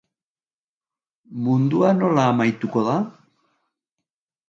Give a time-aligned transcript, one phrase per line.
[1.45, 2.99] Mundua nola amaituko da?